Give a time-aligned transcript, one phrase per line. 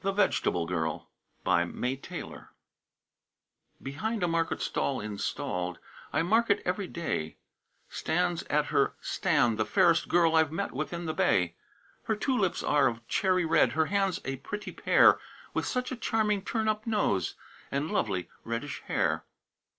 [0.00, 1.10] THE VEGETABLE GIRL.
[1.44, 2.52] BY MAY TAYLOR.
[3.82, 5.78] Behind a market stall installed,
[6.10, 7.36] I mark it every day,
[7.90, 11.54] Stands at her stand the fairest girl I've met within the bay;
[12.04, 15.20] Her two lips are of cherry red, Her hands a pretty pair,
[15.52, 17.34] With such a charming turn up nose,
[17.70, 19.26] And lovely reddish hair.